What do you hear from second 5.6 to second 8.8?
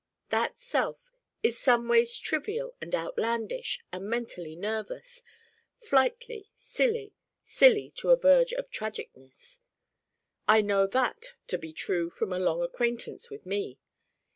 flightly, silly silly to a verge of